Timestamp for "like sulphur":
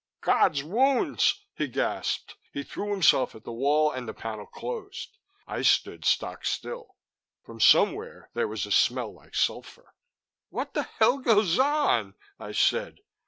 9.13-9.93